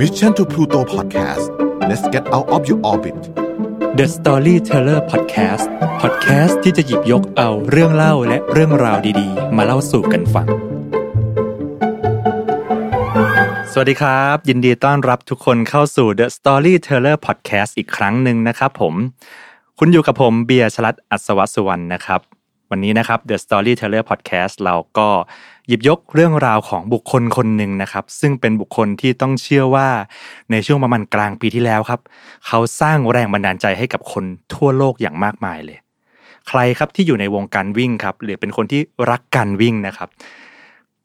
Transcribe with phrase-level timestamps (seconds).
[0.00, 1.44] Mission to Pluto Podcast
[1.88, 3.16] let's get out of your orbit
[3.98, 5.66] The Storyteller Podcast
[6.02, 10.46] Podcast ที่จะหยิบยกเอาเรื่องเล่าและเรื่องราวดีๆ มาเล่าสู่กันฟัง
[13.72, 18.94] สวัสดีครับ ยินดีต้อนรับทุกคนเข้าสู่ The Storyteller Podcast อีกครั้งหนึ่งนะครับผม
[19.78, 22.39] คุณอยู่กับผมเบียร์ชลัดอัศวสุวรรณนะครับ
[22.72, 25.08] วันนี้นะครับ The Storyteller Podcast เราก็
[25.68, 29.88] หยิบยกเรื่องราวของบุคคลคนหนึ่งนะครับ ซึ่งเป็นบุคคลที่ต้องเชื่อว่า
[30.50, 32.00] ในช่วงประมาณกลางปีที่แล้วครับ
[32.46, 35.78] เขาสร้างแรงบันดาลใจให้กับคนทั่วโลกอย่างมากมายเลย
[36.48, 38.80] ใครครับที่อยู่ในวงการวิ่งครับ หรือเป็นคนที่
[39.10, 40.08] รักการวิ่งนะครับ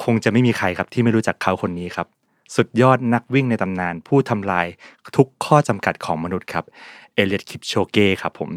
[0.04, 2.08] คงจะไม่มีใครครับที่ไม่รู้จักเขาคนนี้ครับ
[2.56, 4.68] สุดยอดนักวิ่งในตำนาน ผู้ทำลาย
[5.18, 6.66] ทุกข้อจำกัดของมนุษย์ครับ
[7.14, 8.50] เอเลียดคิปโชเก้ครับผม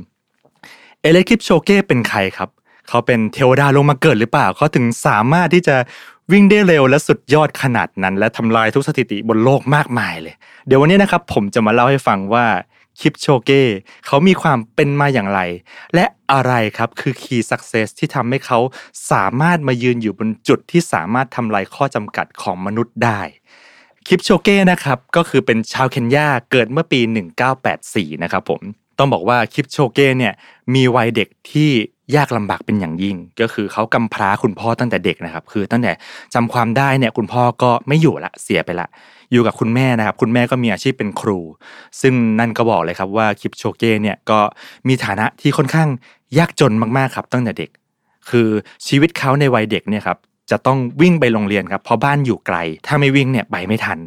[1.01, 2.49] เอเลียดคิปโชเก้เป็นใครครับ
[2.88, 5.77] เขาเป็นเทวดาลงมาเกิดหรือเปล่าเขาถึงสามารถที่จะ
[6.33, 10.34] วิ่งได้เร็วและสุดยอดขนาดนั้น และทำลายทุกสถิติบนโลกมากมายเลย
[10.66, 12.46] เดี๋ยววันนี้นะครับผมจะมาเล่าให้ฟังว่า
[13.01, 13.63] คิปโชเก้
[14.07, 15.40] เขามีความเป็นมาอย่างไร
[15.95, 18.59] และอะไรครับคือ Key Success ที่ทำให้เขา
[19.13, 23.20] สามารถมายืนอยู่บนจุดที่สามารถทำลายข้อจำกัดของมนุษย์ได้
[24.07, 27.01] คิปโชเก้นะครับก็คือเป็นชาวเคนยาเกิดเมื่อปี
[27.60, 28.60] 1984 นะครับผม
[28.98, 30.35] ต้องบอกว่าคิปโชเก้เนี่ย
[30.74, 31.70] มีวัยเด็กที่
[32.16, 35.92] ยากลำบากเป็นอย่างยิ่ง ก็คือเขากำพร้าคุณพ่อตั้งแต่เด็กนะครับ คือตั้งแต่
[36.34, 38.88] จำความได้เนี่ยคุณพ่อก็ไม่อยู่ละเสียไปละ
[39.32, 41.38] อยู่กับคุณแม่นะครับ คุณแม่ก็มีอาชีพเป็นครู
[42.01, 44.38] ซึ่งนั่นก็บอกเลยครับว่าคิปโชเก้เนี่ยก็
[44.88, 45.88] มีฐานะที่ค่อนข้าง
[46.38, 47.70] ยากจนมากๆครับ ตั้งแต่เด็ก
[48.30, 48.48] คือ
[48.86, 50.18] ชีวิตเขาในวัยเด็กเนี่ยครับ
[50.51, 53.98] จะต้องวิ่งไปโรงเรียนครับเพราะบ้านอยู่ไกล ถ้าไม่วิ่งเนี่ยไปไม่ทัน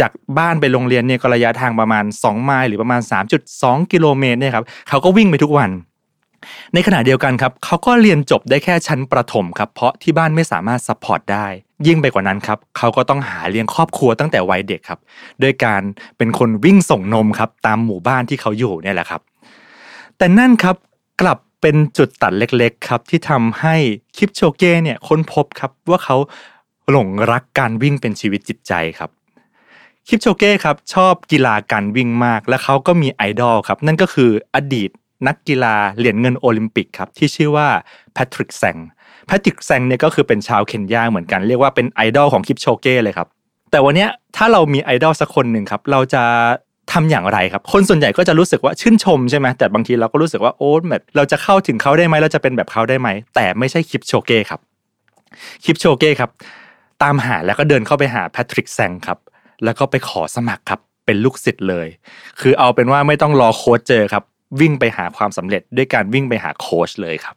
[0.00, 3.00] จากบ้านไปโรงเรียนเนี่ยก็ระยะทางประมาณ 2 ไมล์หรือประมาณ
[3.46, 5.70] 3.2 กิโลเมตรเนี่ยครับเขาก็วิ่งไปทุกวัน
[6.74, 11.46] ในขณะเดียวกันครับเขาก็เรียนจบได้แค่ชั้นประถมครับเพราะที่บ้านไม่สามารถ support ได้
[11.86, 15.00] ยิ่งไปกว่านั้นครับเขาก็ต้องหาเลี้ยงครอบครัวตั้งแต่วัยเด็กครับ
[15.42, 15.82] ด้วยการ
[16.18, 19.20] เป็นคนวิ่งส่งนมครับตามหมู่บ้านที่เขาอยู่เนี่ยแหละครับ
[20.18, 20.76] แต่นั่นครับ
[21.20, 23.76] กลับเป็นจุดตัดเล็กๆครับที่ทำให้
[24.16, 26.16] คิปโชเก้เนี่ยค้นพบครับว่าเขา
[26.90, 29.10] หลงรักการวิ่งเป็นชีวิตจิตใจครับ
[30.08, 34.90] คิปโชเก้ครับชอบกีฬาการวิ่งมาก และเขาก็มีไอดอลครับนั่นก็คืออดีต
[35.28, 37.68] นักกีฬาเหรียญเงินโอลิมปิกครับที่ชื่อว่า
[38.14, 38.76] แพทริกแซง
[39.26, 43.28] แพทริกแซงเนี่ยก็คือเป็นชาวเคนยาเหมือนกันเรียกว่าเป็นไอดอลของคิปโชเก้เลยครับ
[43.70, 46.22] แต่วันนี้ถ้าเรามีไอดอลสักคนหนึ่งครับเราจะ
[46.92, 54.60] ทำอย่างไรครับ คนส่วนใหญ่ก็จะรู้สึกว่าชื่นชมใช่ไหมแต่บางทีเราก็รู้สึกว่าโอ้แบบเราจะเข้าถึงเขาได้ไหมเราจะเป็นแบบเขาได้ไหม แต่ไม่ใช่คลิปโชเก้ครับ
[55.64, 56.30] คลิปโชเก้ครับ
[57.02, 59.18] ตามหาแล้วก็เดินเข้าไปหาแพทริกแซงครับ
[59.64, 61.88] แล้วก็ไปขอสมัครครับเป็นลูกศิษย์เลย
[62.40, 64.24] คือเอาเป็นว่าไม่ต้องรอโค้ชเจอครับ
[64.60, 67.36] วิ่งไปหาความสำเร็จด้วยการวิ่งไปหาโค้ชเลยครับ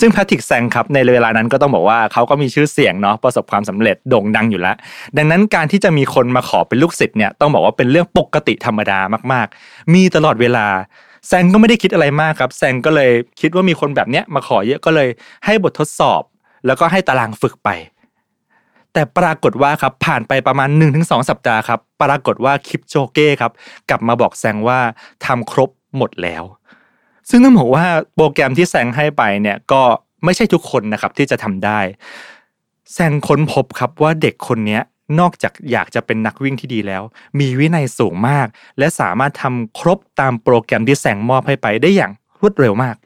[0.00, 4.76] ซึ่งแพทริกแซงครับในเวลานั้นก็ต้องบอกว่าเขาก็มีชื่อเสียงเนาะประสบความสำเร็จโด่งดังอยู่แล้ว
[5.16, 8.98] ดังนั้นการที่จะมีคนมาขอเป็นลูกศิษย์เนี่ยต้องบอกว่าเป็นเรื่องปกติธรรมดา
[9.32, 10.66] มากๆ มีตลอดเวลา
[11.28, 13.10] แซงก็ไม่ได้คิดอะไรมากครับแซงก็เลย
[13.40, 15.08] คิดว่ามีคนแบบเนี้ยมาขอเยอะก็เลย
[15.44, 16.22] ให้บททดสอบ
[16.66, 17.68] แล้วก็ให้ตารางฝึกไป
[18.92, 23.52] แต่ปรากฏว่าครับผ่านไปประมาณ 1-2 สัปดาห์ครับ ปรากฏว่าคลิปโจเก้ครับ
[23.90, 24.78] กลับมาบอกแซงว่า
[25.26, 26.44] ทำครบ หมดแล้ว
[27.28, 27.84] ซึ่งต้องบอกว่า
[28.16, 29.82] โปรแกรมที่แซงให้ไปเนี่ยก็
[30.24, 31.80] ไม่ใช่ทุกคนนะครับที่จะทำได้
[32.94, 34.80] แซงค้นพบครับว่าเด็กคนนี้
[35.20, 37.02] นอกจากอยากจะเป็นนักวิ่งที่ดีแล้ว
[37.38, 38.46] มีวินัยสูงมาก
[38.78, 42.96] และสามารถทำครบตามโปรแกรมที่แซงมอบให้ไปได้อย่างรวดเร็วมาก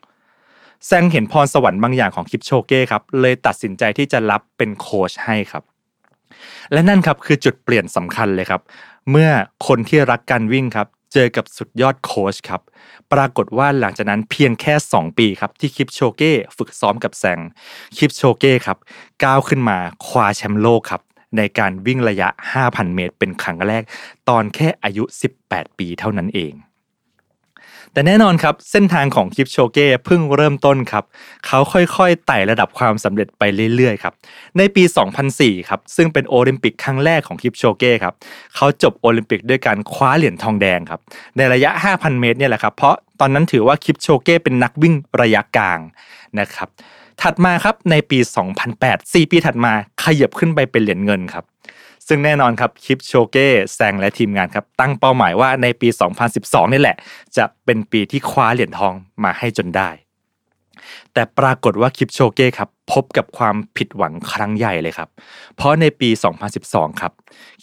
[0.87, 5.63] แซงเห็นพรสวรรค์บางอย่างของคิปโชเก้ครับ เลยตัดสินใจที่จะรับเป็นโค้ชให้ครับ
[6.73, 8.61] และนั่นครับคือจุดเปลี่ยนสำคัญเลยครับ
[9.11, 9.31] เมื่อ
[9.67, 12.61] คนที่รักการวิ่งครับ เจอกับสุดยอดโค้ชครับ
[13.13, 17.39] ปรากฏว่าหลังจากนั้นเพียงแค่ 2 ปีครับ ที่คิปโชเก้ฝึกซ้อมกับแซง
[17.97, 18.79] คิปโชเก้ครับ
[19.25, 21.03] ก้าวขึ้นมาคว้าแชมป์โลกครับ
[21.37, 22.29] ในการวิ่งระยะ
[22.63, 23.83] 5,000 เมตร เป็นครั้งแรก
[24.29, 25.05] ตอนแค่อายุ
[25.43, 26.53] 18 ปีเท่านั้นเอง
[27.93, 31.05] แต่แน่นอนครับ เส้นทางของคลิปโชเก้เพิ่งเริ่มต้นครับ
[31.47, 33.43] เขาค่อยๆ ไต่ระดับความสำเร็จไป
[33.75, 34.15] เรื่อยๆครับ
[34.59, 34.83] ในปี
[35.27, 38.15] 2004 ครับ ซึ่งเป็นโอลิมปิกครั้งแรกของคลิปโชเก้ครับ
[38.57, 41.01] เขาจบโอลิมปิกด้วยการคว้าเหรียญทองแดงครับ
[41.37, 45.79] ในระยะ 5,000 เมตรเนี่ยแหละครับ เพราะตอนนั้นถือว่าคลิปโชเก้เป็นนักวิ่งระยะกลาง
[46.41, 46.69] นะครับ
[47.23, 48.19] ถัดมาครับในปี
[48.71, 49.73] 2008 4 ปีถัดมา
[50.05, 51.45] ขยับขึ้นไปเป็นเหรียญเงินครับ
[52.07, 55.89] ซึ่งแน่นอนครับคลิปโชเก้แซงและทีมงานครับตั้งเป้าหมายว่าในปี
[56.31, 56.97] 2012 นี่แหละ
[57.37, 58.95] จะเป็นปีที่คว้าเหรียญทอง
[59.25, 59.91] มาให้จนได้
[61.13, 65.09] แต่ปรากฏว่าคลิปโชเก้ครับพบกับความผิดหวังครั้งใหญ่เลยครับ
[65.57, 66.09] เพราะในปี
[66.55, 67.13] 2012 ครับ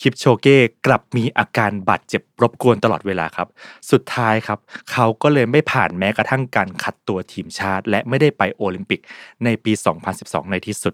[0.02, 3.48] คลิปโชเก้กลับมีอาการบาดเจ็บรบกวนตลอดเวลาครับ
[3.92, 4.60] สุดท้ายครับ
[4.92, 9.02] เขาก็เลยไม่ผ่านแม้กระทั่งการคัดตัวทีมชาติ และไม่ได้ไปโอลิมปิก
[9.44, 9.72] ในปี
[10.12, 10.94] 2012 ในที่สุด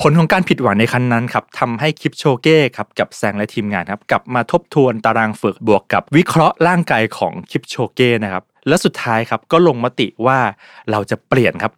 [0.00, 10.38] ผลของการผิดหวังในครั้งนั้นครับทำให้คิปโชเก้ครับกับแซงและทีมงานครับกลับมาทบทวนตารางฝึกบวกกับวิเคราะห์ร่างกายของคิปโชเก้นะครับและสุดท้ายครับก็ลงมติว่า
[10.90, 11.72] เราจะเปลี่ยนครับ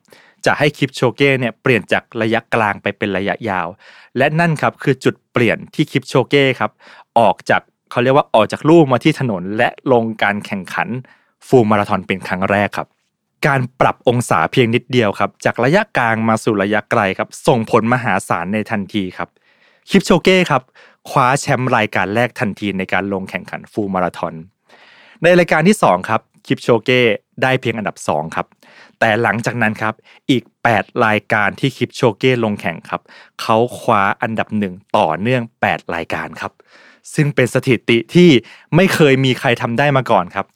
[0.47, 3.67] จะให้คิปโชเก้เนี่ยเปลี่ยนจากระยะกลางไปเป็นระยะยาว
[4.19, 6.71] และนั่นครับคือจุดเปลี่ยนที่คิปโชเก้ครับ
[7.19, 10.89] ออกจากเขาเรียกว่าออกจากลู่มาที่ถนนและลงการแข่งขัน
[11.47, 12.89] ฟูลมาราธอนเป็นครั้งแรกครับ
[13.47, 19.29] การปรับองศาเพียงนิดเดียวครับ จากระยะกลางมาสู่ระยะไกลครับ ส่งผลมหาศาลในทันทีครับ
[19.91, 20.63] คิปโชเก้ครับ
[21.09, 24.35] คว้าแชมป์รายการแรกทันทีในการลงแข่งขันฟูลมาราธอน
[25.23, 27.01] ในรายการที่ 2 ครับคิปโชเก้
[27.43, 28.47] ได้เพียงอันดับ 2 ครับ
[29.01, 29.95] แต่หลังจากนั้นครับ
[30.31, 30.43] อีก
[30.73, 33.03] 8 รายการที่คิปโชเก้ลงแข่งครับ
[33.41, 36.53] เขาคว้าอันดับหนึ่งต่อเนื่อง 8 รายการครับ
[37.15, 38.31] ซึ่งเป็นสถิติที่
[38.77, 40.47] ไม่เคยมีใครทำได้มาก่อนครับ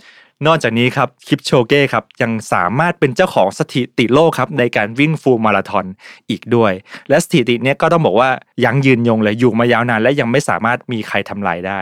[0.47, 5.87] นอกจากนี้ครับคิปโชเก้ครับยังสามารถเป็นเจ้าของสถิติโลกครับในการวิ่งฟูลมาราธอน
[6.31, 6.73] อีกด้วย
[7.09, 8.31] และสถิตินี้ก็ต้องบอกว่า
[8.65, 11.81] ยังยืนยงเลยอยู่มายาวนาน และยังไม่สามารถมีใครทำลายได้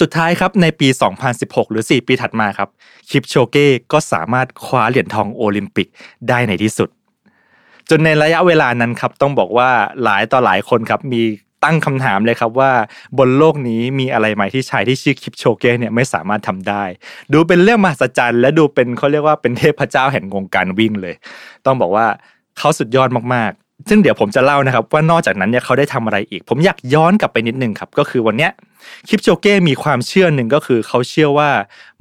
[0.00, 0.88] สุดท้ายครับในปี
[1.30, 2.68] 2016 หรือ 4 ปีถัดมาครับ
[3.10, 5.88] คิปโชเก้ก็สามารถคว้าเหรียญทองโอลิมปิก
[6.28, 6.88] ได้ในที่สุด
[7.90, 9.70] จนในระยะเวลานั้นครับต้องบอกว่า
[10.02, 11.22] หลายต่อหลายคนครับมี
[11.64, 12.72] ตั้งคำถามเลยครับว่า
[13.18, 16.84] บนโลกนี้มีอะไรไหมที่ชายที่ชื่อคิปโชเก้เนี่ยไม่สามารถทำได้
[17.32, 21.14] ดูเป็นเรื่องมหัศจรรย์ และดูเป็นเขาเรียกว่าเป็นเทพเจ้าแห่งวงการวิ่งเลย
[21.66, 22.06] ต้องบอกว่า
[22.58, 28.52] เขาสุดยอดมากๆ ซึ่งเดี๋ยวผมจะเล่านะครับ ว่านอกจากนั้นเนี่ยเขาได้ทำอะไรอีก ผมอยากย้อนกลับไปนิดนึงครับ ก็คือวันเนี้ย
[29.08, 31.50] คิปโชเก้มีความเชื่อหนึ่งก็คือเขาเชื่อว่า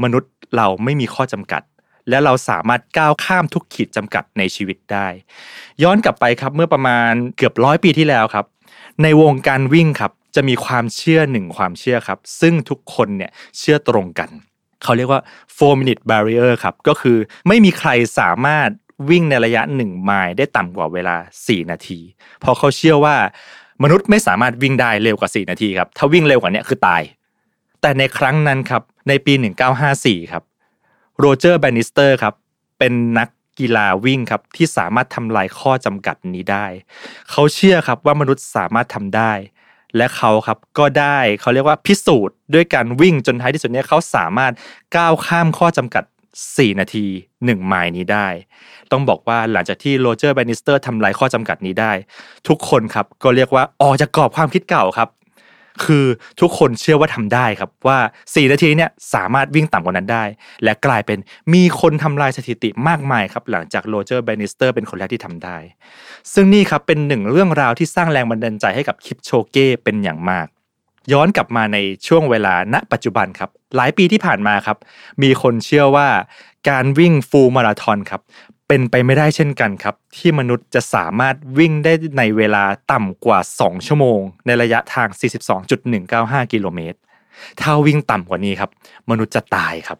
[0.03, 1.61] มนุษย์เราไม่มีข้อจำกัด
[2.09, 5.07] และเราสามารถก้าวข้ามทุกขีดจำกัดในชีวิตได้
[5.83, 8.45] ย้อนกลับไปครับเมื่อประมาณเกือบร้อยปีที่แล้วครับ
[9.03, 14.29] ในวงการวิ่งครับจะมีความเชื่อหนึ่งความเชื่อครับ ซึ่งทุกคนเนี่ยเชื่อตรงกัน
[14.83, 15.21] เขาเรียกว่า
[15.57, 17.89] four minute barrier ครับ ก็คือไม่มีใคร
[18.19, 18.69] สามารถ
[19.09, 21.99] วิ่งในระยะ1ไมล์ได้ต่ำกว่าเวลา 4 นาที
[22.39, 23.15] เพราะเขาเชื่อว่า
[23.83, 27.01] มนุษย์ไม่สามารถวิ่งได้เร็วกว่า 4 นาทีครับ ถ้าวิ่งเร็วกว่านี้คือตาย
[27.81, 29.33] แต่ในครั้งนั้นครับ ในปี
[29.81, 30.43] 1954 ครับ
[31.19, 32.33] โรเจอร์แบนนิสเตอร์ครับ
[32.79, 33.29] เป็นนัก
[33.59, 36.65] กีฬาวิ่งครับที่สามารถทำลายข้อจำกัดนี้ได้
[37.31, 39.33] เขาเชื่อครับว่ามนุษย์สามารถทำได้
[39.97, 44.53] และเขาครับก็ได้เขาเรียกว่าพิสูจน์ด้วยการวิ่งจนท้ายที่สุดเนี่ยเขาสามารถ
[44.95, 46.03] ก้าวข้ามข้อจำกัด
[46.41, 47.05] 4 นาที
[47.39, 48.27] 1 ไมล์นี้ได้
[48.91, 51.91] ต้องบอกว่าหลังจากที่โรเจอร์แบนิสเตอร์ทำลายข้อจำกัดนี้ได้
[52.47, 55.09] ทุกคนครับก็เรียกว่าออกจากกรอบความคิดเก่าครับ
[55.85, 56.05] คือ
[56.41, 60.23] ทุกคนเชื่อว่าทำได้ครับว่า 4 นาทีเนี่ยสามารถวิ่งต่ำกว่านั้นได้
[60.63, 61.17] และกลายเป็น
[61.53, 65.57] มีคนทำลายสถิติมากมายครับหลังจากโรเจอร์เบนิสเตอร์เป็นคนแรกที่ทำได้
[66.33, 70.47] ซึ่งนี่ครับเป็นหนึ่งเรื่องราวที่สร้างแรงบันดาลใจให้กับคิปโชเก้เป็นอย่างมาก
[71.11, 71.77] ย้อนกลับมาใน
[72.07, 74.77] ช่วงเวลาณ ปัจจุบันครับหลายปีที่ผ่านมาครับ
[75.23, 76.07] มีคนเชื่อว่า
[76.69, 78.21] การวิ่ง full มาราธอนครับ
[78.73, 85.07] เป็นไปไม่ได้เช่นกันครับ ที่มนุษย์จะสามารถวิ่งได้ในเวลาต่ำกว่า 2 ชั่วโมง ในระยะทาง
[85.81, 86.97] 42.195 กิโลเมตร
[87.59, 88.69] ถ้าวิ่งต่ำกว่านี้ครับ
[89.09, 89.99] มนุษย์จะตายครับ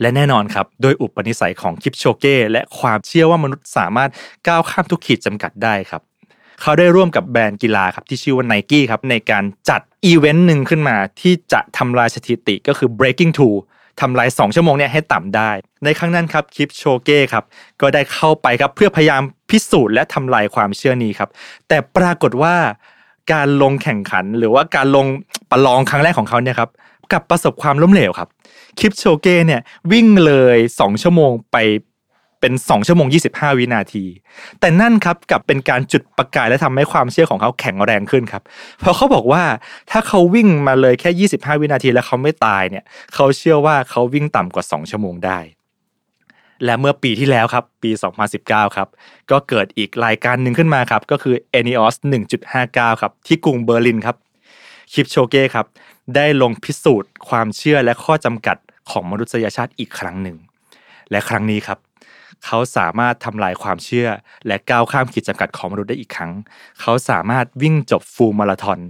[0.00, 4.10] และแน่นอนครับ โดยอุปนิสัยของคิปโชเก้และความเชื่อว่ามนุษย์สามารถ
[4.46, 6.02] ก้าวข้ามทุกขีดจำกัดได้ครับ
[6.62, 13.56] เขาได้ร่วมกับแบรนด์กีฬาครับที่ชื่อว่าไนกี้ครับในการจัดอีเวนต์หนึ่งขึ้นมาที่จะทำลายสถิติก็คือ breaking two
[14.00, 15.50] ทำลาย 2 ชั่วโมงเนี่ยให้ต่ำได้
[15.84, 17.44] ในครั้งนั้นครับคิปโชเก้ครับ
[17.80, 21.28] ก็ได้เข้าไปครับเพื่อพยายามพิสูจน์และทำลายความเชื่อนี้ครับ
[21.68, 22.54] แต่ปรากฏว่า
[23.32, 25.06] การลงแข่งขันหรือว่าการลง
[25.50, 26.70] ประลองครั้งแรกของเขาเนี่ยครับ
[27.12, 28.28] กับประสบความล้มเหลวครับ
[28.78, 29.60] คลิปโชเก้เนี่ย
[29.92, 31.56] วิ่งเลย 2 ชั่วโมงไป
[32.40, 34.04] เป็น2ชั่วโมง 25 วินาที
[34.60, 38.42] แต่นั่นครับกับเป็นการจุดประกายและทำให้ความเชื่อของเขาแข็งแรงขึ้นครับ
[38.80, 39.42] เพราะเขาบอกว่า
[39.90, 45.38] ถ้าเขาวิ่งมาเลยแค่ 25 วินาทีแล้วเขาไม่ตายเนี่ย เขาเชื่อว่าเขาวิ่งต่ำกว่า 2 ชั่วโมงได้
[46.64, 47.90] และเมื่อปีที่แล้วครับ ปี
[48.34, 48.88] 2019 ครับ
[49.30, 51.96] ก็เกิดอีกรายการหนึ่งขึ้นมาครับ ก็คือ ENEOS
[52.48, 54.16] 1.59 ครับ ที่กรุงเบอร์ลินครับ
[54.92, 55.66] คิปโชเก้ครับ
[56.14, 58.56] ได้ลงพิสูจน์ความเชื่อและข้อจำกัด
[58.90, 60.36] ของมนุษยชาติอีกครั้งหนึ่ง
[61.10, 61.78] และครั้งนี้ครับ
[62.44, 64.08] เขาสามารถทำลายความเชื่อ
[64.46, 66.32] และก้าวข้ามขีดจำกัดของมนุษย์ได้อีกครั้ง
[66.80, 68.80] เขาสามารถวิ่งจบฟูลมาราทอน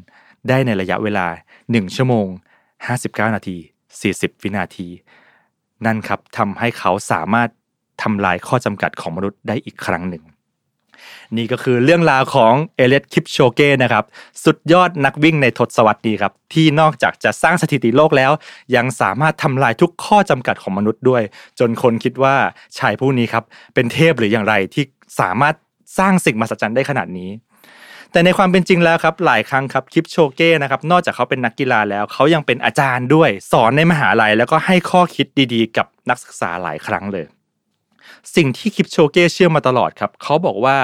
[0.49, 1.26] ได้ในระยะเวลา
[1.61, 2.26] 1 ชั่วโมง
[2.80, 3.57] 59 นาที
[4.00, 4.88] 40 วินาที
[5.87, 7.49] นั่นครับทำให้เขาสามารถ
[8.02, 10.25] ทำลายข้อจำกัดของมนุษย์ได้อีกครั้งหนึ่ง
[11.37, 14.04] นี่ก็คือเรื่องราวของเอเลสคิปโชเก้นะครับ
[14.45, 18.33] สุดยอดนักวิ่งในทศวรรษนี้ครับ ที่นอกจากจะสร้างสถิติโลกแล้ว
[18.76, 21.23] ยังสามารถทำลายทุกข้อจำกัดของมนุษย์ด้วย
[21.59, 22.37] จนคนคิดว่า
[22.78, 24.85] ชายผู้นี้ครับ เป็นเทพหรืออย่างไรที่
[25.21, 25.54] สามารถ
[25.99, 27.30] สร้างสิ่งมหัศจรรย์ได้ขนาดนี้
[28.12, 37.25] แต่ในความเป็นจริงแล้วครับหลายครั้งครับคลิปโชเก้นะครับนอกจากเขาเป็นนักกีฬาแล้วเขายังเป็นอาจารย์ด้วย สอนในมหาลัยแล้วก็ให้ข้อคิดดีๆ กับนักศึกษาหลายครั้งเลย
[38.36, 40.76] สิ่งที่คิปโชเก้เชื่อมาตลอดครับเขาบอกว่า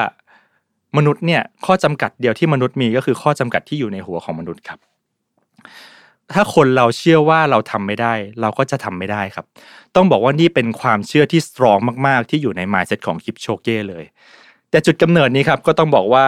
[0.96, 4.78] มนุษย์เนี่ยข้อจำกัดเดียวที่มนุษย์มีก็คือข้อจำกัดที่อยู่ในหัวของมนุษย์ครับ
[6.34, 9.46] ถ้าคนเราเชื่อว่าเราทำไม่ได้ เราก็จะทำไม่ได้ครับ
[9.96, 14.04] ต้องบอกว่านี่เป็นความเชื่อที่สตรองมาก ๆ ที่อยู่ใน mindset ของคิปโชเก้เลย
[14.70, 16.26] แต่จุดกำเนิดนี้ครับก็ต้องบอกว่า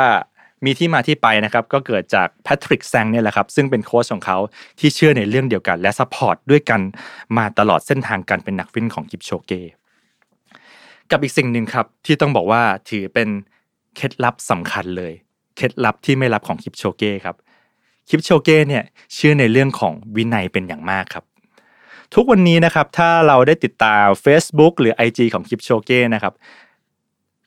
[0.64, 4.38] มีที่มาที่ไปนะครับก็เกิดจากแพทริกแซงเนี่ยแหละครับซึ่งเป็นโค้ชของเขา
[4.78, 6.80] ที่เชื่อในเรื่องเดียวกัน และ support ด้วยกัน
[7.38, 9.60] มาตลอดเส้นทางการเป็นนักวิ่งของคิปโชเก้
[11.10, 13.28] กับอีกสิ่งหนึ่งครับ ที่ต้องบอกว่าถือเป็น
[13.96, 15.12] เคล็ดลับสำคัญเลย
[15.56, 17.36] เคล็ดลับที่ไม่ลับของคิปโชเก้ครับ
[18.08, 18.84] คิปโชเก้เนี่ย
[19.14, 21.24] เชื่อในเรื่องของวินัยเป็นอย่างมากครับ
[22.14, 26.34] ทุกวันนี้นะครับถ้าเราได้ติดตาม Facebook หรือ IG ของคิปโชเก้นะครับ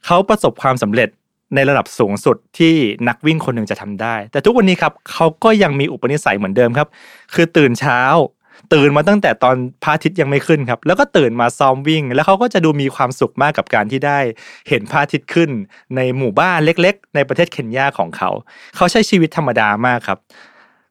[0.05, 1.09] เขาประสบความสำเร็จ
[1.55, 2.75] ในระดับสูงสุดที่
[3.07, 6.87] นักวิ่งคนหนึ่งจะทำได้ แต่ทุกวันนี้ครับเขาก็ยังมีอุปนิสัยเหมือนเดิมครับ
[7.33, 8.01] คือตื่นเช้า
[8.73, 14.19] ตื่นมาตั้งแต่ตอนพระอาทิตย์ยังไม่ขึ้นครับ แล้วก็ตื่นมาซ้อมวิ่ง แล้วเขาก็จะดูมีความสุขมากกับการที่ได้
[14.69, 15.49] เห็นพระอาทิตย์ขึ้น
[15.95, 18.29] ในหมู่บ้านเล็ก ๆ ในประเทศเคนยาของเขา
[18.75, 20.19] เขาใช้ชีวิตธรรมดามากครับ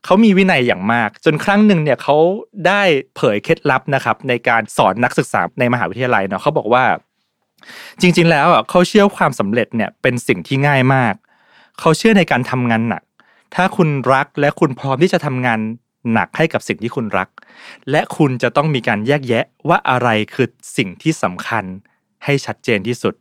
[0.04, 2.16] เขามีวินัยอย่างมาก จนครั้งหนึ่งเนี่ยเขา
[2.66, 2.82] ได้
[3.16, 6.84] เผยเคล็ดลับนะครับ ในการสอนนักศึกษาในมหาวิทยาลัยเนาะเขาบอกว่า
[8.00, 11.14] จริง ๆ แล้วอะเขาเชื่อความสำเร็จเนี่ยเป็นสิ่งที่ง่ายมาก
[11.80, 13.02] เขาเชื่อในการทำงานหนัก
[13.54, 15.60] ถ้าคุณรักและคุณพร้อมที่จะทำงาน
[16.12, 17.28] หนักให้กับสิ่งที่คุณรัก
[17.90, 21.64] และคุณจะต้องมีการแยกแยะว่าอะไรคือสิ่งที่สำคัญ
[22.24, 23.14] ให้ชัดเจนที่สุด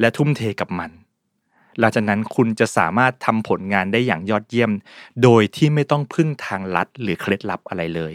[0.00, 0.90] และทุ่มเทกับมัน
[1.78, 4.70] หลังจากนั้นคุณจะสามารถทำผลงานได้อย่างยอดเยี่ยม
[5.22, 8.14] โดยที่ไม่ต้องพึ่งทางลัดหรือเคล็ดลับอะไรเลย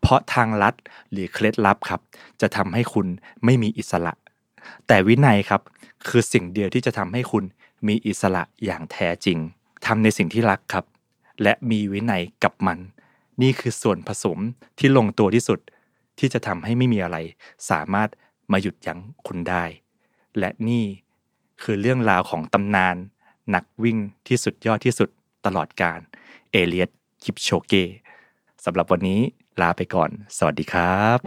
[0.00, 0.74] เพราะทางลัด
[1.10, 2.00] หรือเคล็ดลับครับ
[2.40, 3.06] จะทำให้คุณ
[3.44, 4.12] ไม่มีอิสระ
[4.86, 5.62] แต่วินัยครับ
[6.08, 7.44] คือสิ่งเดียวที่จะทำให้คุณ
[7.86, 9.38] มีอิสระอย่างแท้จริง
[9.86, 10.84] ทำในสิ่งที่รักครับ
[11.42, 12.78] และมีวินัยกับมัน
[13.42, 14.38] นี่คือส่วนผสม
[14.78, 15.60] ที่ลงตัวที่สุด
[16.18, 17.16] ที่จะทำให้ไม่มีอะไร
[17.70, 18.08] สามารถ
[18.52, 19.64] มาหยุดยั้งคุณได้
[20.38, 20.84] และนี่
[21.62, 22.96] คือเรื่องราวของตำนาน
[23.54, 25.08] นักวิ่งที่สุดยอดที่สุด
[25.46, 25.98] ตลอดการ
[26.52, 26.90] เอเลียต
[27.22, 27.74] คิปโชเก
[28.64, 29.20] สำหรับวันนี้
[29.60, 31.18] ลาไปก่อน สวัสดีครับ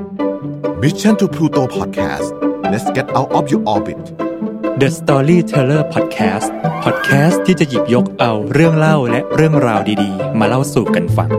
[0.82, 2.28] Mission to Pluto Podcast
[2.72, 4.02] let's get out of your orbit
[4.82, 6.48] The Storyteller Podcast
[6.84, 11.32] Podcast ที่จะหยิบยกเอาเรื่องเล่าและเรื่องราวดีๆ มาเล่าสู่กันฟัง